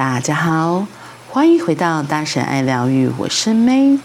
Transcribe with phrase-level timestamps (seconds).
[0.00, 0.86] 大家好，
[1.28, 3.98] 欢迎回到大神爱疗愈，我是 May。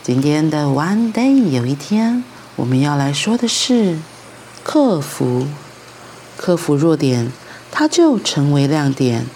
[0.00, 2.22] 今天的 One Day 有一天，
[2.54, 3.98] 我们要来说的是
[4.62, 5.48] 克服，
[6.36, 7.32] 克服弱点，
[7.72, 9.26] 它就成为亮点。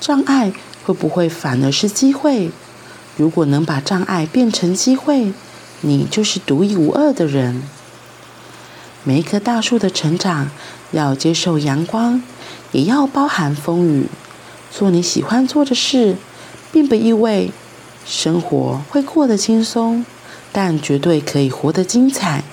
[0.00, 0.52] 障碍
[0.84, 2.50] 会不会反而是机会？
[3.16, 5.32] 如果能把障碍变成机会，
[5.82, 7.62] 你就是独一无二的人。
[9.04, 10.50] 每一棵大树的成长，
[10.90, 12.20] 要接受阳光，
[12.72, 14.08] 也要包含风雨。
[14.70, 16.16] 做你喜欢做的事，
[16.72, 17.50] 并不意味
[18.06, 20.04] 生活会过得轻松，
[20.52, 22.44] 但绝对可以活得精彩。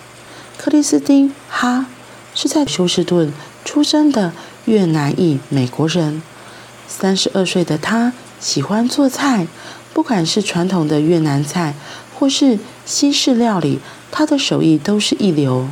[0.58, 1.88] 克里斯汀·哈
[2.34, 3.34] 是在休斯顿
[3.66, 4.32] 出生的
[4.66, 6.22] 越南裔美国人。
[6.88, 9.48] 三十二岁的他喜欢做菜，
[9.94, 11.74] 不管是传统的越南菜，
[12.14, 13.80] 或是西式料理，
[14.12, 15.68] 他的手艺都是一流。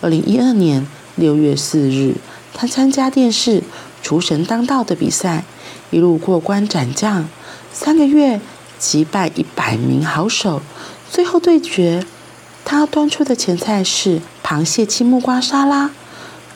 [0.00, 2.16] 二零一二年六月四日，
[2.52, 3.60] 他参加电视
[4.04, 5.42] 《厨神当道》的比赛。
[5.90, 7.28] 一路过关斩将，
[7.72, 8.40] 三个月
[8.78, 10.60] 击败一百名好手，
[11.08, 12.04] 最后对决，
[12.64, 15.90] 他端出的前菜是螃蟹青木瓜沙拉，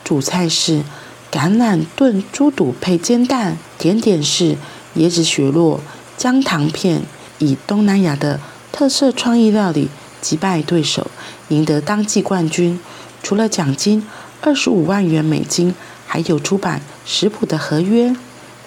[0.02, 0.82] 主菜是
[1.30, 4.56] 橄榄炖猪肚配煎蛋，甜点是
[4.96, 5.80] 椰子雪落
[6.16, 7.02] 姜糖片，
[7.38, 8.40] 以东南亚的
[8.72, 9.88] 特色创意料理
[10.20, 11.06] 击败对手，
[11.48, 12.78] 赢得当季冠军。
[13.22, 14.04] 除了奖金
[14.40, 15.74] 二十五万元美金，
[16.08, 18.16] 还有出版食谱的合约。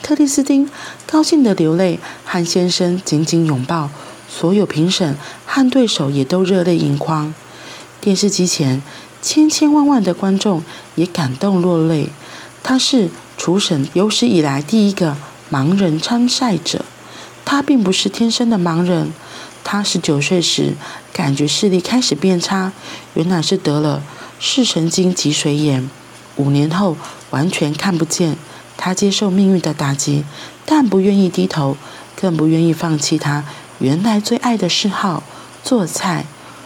[0.02, 0.70] 克里斯汀
[1.06, 3.90] 高兴的流泪，和先生紧紧拥抱。
[4.30, 7.34] 所有评审和对手也都热泪盈眶。
[8.00, 8.82] 电视机前
[9.22, 10.64] 千千万万的观众
[10.96, 12.08] 也感动落泪。
[12.64, 15.18] 他是厨神有史以来第一个
[15.52, 16.86] 盲人参赛者。
[17.44, 19.12] 他并不是天生的盲人。
[19.64, 20.74] 他十九岁时
[21.12, 22.72] 感觉视力开始变差，
[23.14, 24.02] 原来是得了
[24.40, 25.90] 视神经脊髓炎。
[26.38, 26.96] 五年后
[27.32, 28.38] 完全看不见。
[28.78, 30.24] 他接受命运的打击，
[30.66, 31.76] 但不愿意低头，
[32.16, 33.44] 更不愿意放弃他
[33.80, 35.24] 原来最爱的嗜好——
[35.64, 36.26] 做菜。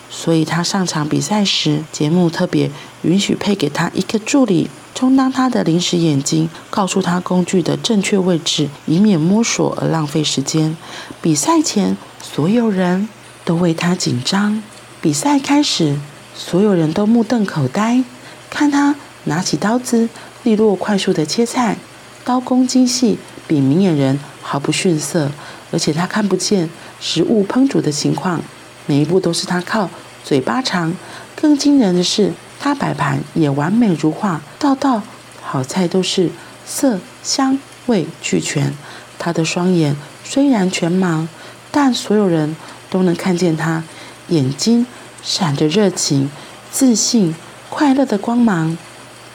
[0.09, 2.72] 所以，他上场比赛时，节目特别
[3.02, 10.78] 允许配给他一个助理，充当他的临时眼睛，告诉他工具的正确位置，以免摸索而浪费时间。
[11.22, 13.09] 比赛前，所有人
[13.44, 14.64] 都为他紧张。
[15.02, 15.97] 比赛开始，
[16.34, 18.02] 所有人都目瞪口呆，
[18.50, 18.96] 看他
[19.26, 20.08] 拿起刀子，
[20.46, 21.76] 利落快速的切菜。
[22.24, 23.18] 刀工精细，
[23.48, 25.32] 比明眼人毫不逊色，
[25.72, 26.70] 而且他看不见
[27.00, 28.42] 食物烹煮的情况，
[28.86, 29.90] 每一步都是他靠
[30.24, 30.96] 嘴巴尝。
[31.36, 35.02] 更惊人的是，他摆盘也完美如画，道道
[35.42, 36.30] 好菜都是
[36.66, 38.74] 色香味俱全。
[39.20, 41.28] 他的双眼虽然全盲，
[41.72, 42.56] 但所有人
[42.90, 43.84] 都能看见他
[44.30, 44.86] 眼睛
[45.24, 46.30] 闪着热情、
[46.72, 47.36] 自信、
[47.70, 48.78] 快乐的光芒。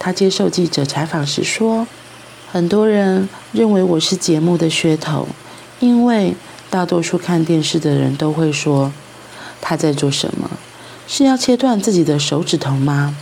[0.00, 1.86] 他接受记者采访时说。
[2.52, 5.28] 很多人认为我是节目的噱头，
[5.78, 6.34] 因为
[6.68, 8.92] 大多数看电视的人都会说
[9.60, 10.50] 他在做什么，
[11.06, 13.16] 是要切断自己的手指头吗？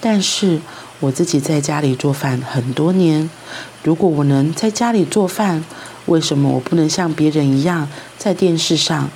[0.00, 0.60] 但是
[1.00, 3.28] 我自己在家里做饭很多年，
[3.82, 5.64] 如果我能在家里做饭，
[6.06, 9.10] 为什么我不能像别人一样在电视上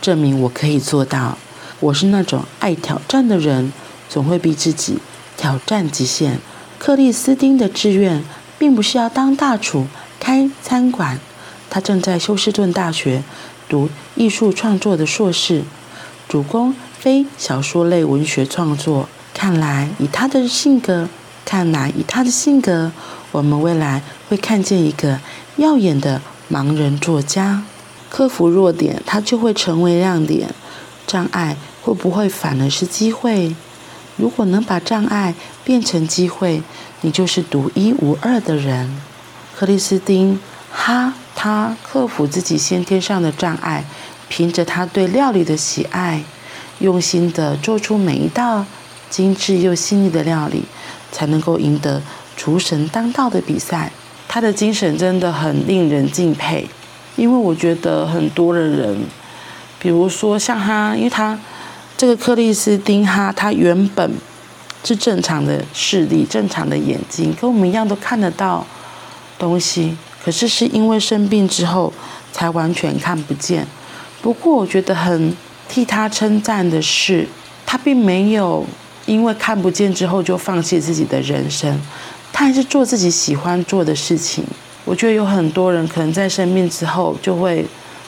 [0.00, 1.36] 证明我可以做到？
[1.80, 3.72] 我是那种爱挑战的人，
[4.08, 4.98] 总会逼自己
[5.40, 6.38] 挑战极限。
[6.78, 8.22] 克里斯汀的志愿。
[8.60, 9.86] 并不是要当大厨、
[10.20, 11.18] 开餐馆。
[11.70, 13.22] 他正在休斯顿大学
[13.70, 15.62] 读艺术创作的硕士，
[16.28, 19.08] 主攻非小说类文学创作。
[19.32, 21.08] 看来以他的性格，
[21.46, 22.92] 看来以他的性格，
[23.32, 25.18] 我们未来会看见一个
[25.56, 26.20] 耀眼的
[26.52, 27.62] 盲人作家。
[28.10, 30.54] 克服弱点，他就会成为亮点。
[31.06, 33.56] 障碍会不会反而是机会？
[34.20, 36.62] 如果能把障碍变成机会，
[37.00, 39.00] 你就是独一无二的人。
[39.56, 40.38] 克里斯汀，
[40.70, 43.84] 哈，他克服自己先天上的障碍，
[44.28, 46.22] 凭着他对料理的喜爱，
[46.80, 48.66] 用心地做出每一道
[49.08, 50.64] 精致又细腻的料理，
[51.10, 52.02] 才能够赢得
[52.36, 53.90] 厨神当道的比赛。
[54.28, 56.68] 他的精神真的很令人敬佩，
[57.16, 58.98] 因为我觉得很多的人，
[59.78, 61.38] 比如说像他，因为他。
[62.00, 64.10] 这个克里斯汀哈，他原本
[64.82, 68.66] 是正常的视力，正常的眼睛，跟我们一样都看得到
[69.38, 69.94] 东西。
[70.24, 71.92] 可是是因为生病之后，
[72.32, 73.66] 才完全看不见。
[74.22, 75.36] 不过我觉得很
[75.68, 77.28] 替他称赞的是，
[77.66, 78.64] 他并没有
[79.04, 81.78] 因为看不见之后就放弃自己的人生，
[82.32, 84.42] 他还是做自己喜欢做的事情。
[84.86, 87.66] 我觉得有很多人可能在生病之后就会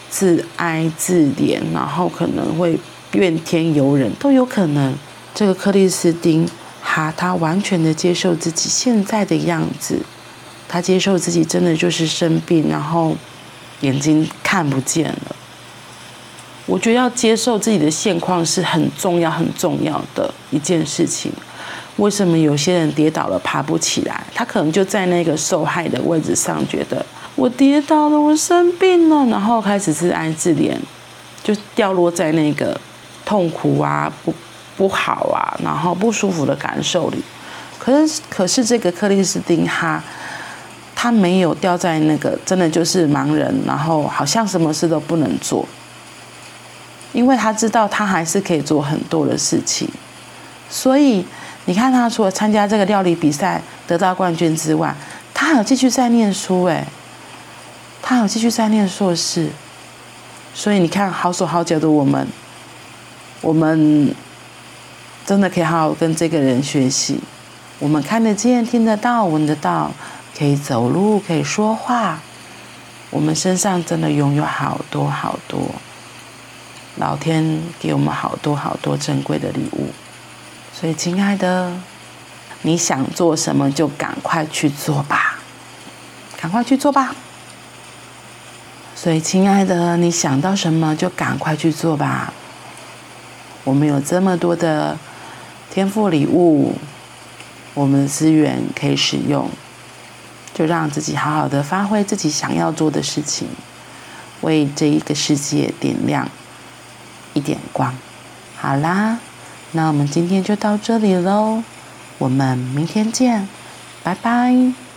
[0.09, 2.79] 自哀自怜，然后可能会。
[3.13, 4.95] 怨天尤人都有可能。
[5.35, 6.49] 这个克里斯汀
[6.83, 10.01] 哈，他完全的接受自己现在的样子，
[10.69, 13.17] 他接受自己真的就是生病，然后
[13.81, 15.37] 眼睛看不见了。
[16.67, 21.33] 我觉得要接受自己的现况是很重要、很重要的一件事情。
[21.97, 24.25] 为什么有些人跌倒了爬不起来？
[24.35, 27.05] 他可能就在那个受害的位置上，觉得
[27.35, 30.75] 我跌倒了，我生病了，然后开始自哀自怜，
[31.43, 32.81] 就掉落在那个
[33.33, 34.35] 痛苦啊、不
[34.77, 37.17] 不好啊，然后不舒服的感受里。
[37.79, 40.05] 可是，可是这个克里斯汀哈
[40.95, 45.67] 他没有掉在那个真的就是盲人，然后好像什么事都不能做，
[47.15, 49.89] 因为他知道他还是可以做很多的事情，
[50.69, 51.25] 所以。
[51.65, 54.93] 你看他除了参加这个料理比赛得到冠军之外，
[55.33, 56.85] 他还有继续在念书诶，
[58.03, 59.49] 他还有继续在念硕士，
[60.53, 62.27] 所以你看好手好脚的我们，
[63.43, 64.15] 我们
[65.27, 67.21] 真的可以好好跟这个人学习。
[67.79, 69.91] 我们看得见、听得到、闻得到，
[70.39, 72.21] 可以走路、可以说话，
[73.11, 75.61] 我们身上真的拥有好多好多，
[76.97, 79.89] 老天给我们好多好多珍贵的礼物。
[80.73, 81.73] 所以，亲爱的，
[82.63, 85.39] 你想做什么就赶快去做吧，
[86.41, 87.15] 赶快去做吧。
[88.95, 92.33] 所以，亲爱的，你想到什么就赶快去做吧。
[93.65, 94.99] 我们有这么多的
[95.71, 96.75] 天赋礼物，
[97.75, 99.49] 我们的资源可以使用，
[100.55, 103.49] 就让自己好好的发挥自己想要做的事情，
[104.41, 106.29] 为这一个世界点亮
[107.35, 107.95] 一点光。
[108.57, 109.19] 好啦。
[109.75, 111.63] 那我们今天就到这里喽，
[112.19, 113.49] 我们明天见，
[114.03, 114.92] 拜拜。